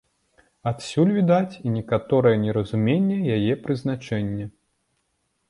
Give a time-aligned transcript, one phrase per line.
[0.69, 4.51] Адсюль, відаць, і некаторае неразуменне яе прызначэння.